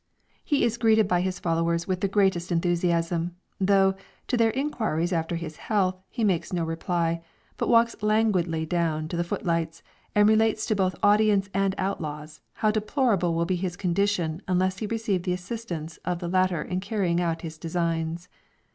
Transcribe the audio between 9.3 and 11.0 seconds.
lights, and relates to both